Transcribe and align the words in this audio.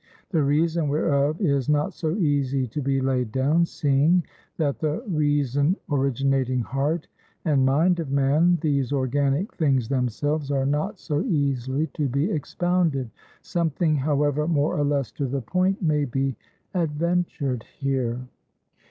The 0.31 0.41
reason 0.41 0.87
whereof 0.89 1.39
is 1.39 1.69
not 1.69 1.93
so 1.93 2.15
easy 2.17 2.65
to 2.65 2.81
be 2.81 2.99
laid 2.99 3.31
down; 3.31 3.67
seeing 3.67 4.23
that 4.57 4.79
the 4.79 5.03
reason 5.07 5.75
originating 5.91 6.61
heart 6.61 7.07
and 7.45 7.67
mind 7.67 7.99
of 7.99 8.09
man, 8.09 8.57
these 8.61 8.91
organic 8.91 9.53
things 9.53 9.89
themselves 9.89 10.49
are 10.49 10.65
not 10.65 10.97
so 10.97 11.21
easily 11.21 11.85
to 11.93 12.07
be 12.09 12.31
expounded. 12.31 13.11
Something, 13.43 13.95
however, 13.95 14.47
more 14.47 14.75
or 14.75 14.83
less 14.83 15.11
to 15.11 15.27
the 15.27 15.41
point, 15.43 15.83
may 15.83 16.05
be 16.05 16.35
adventured 16.73 17.61
here. 17.77 18.21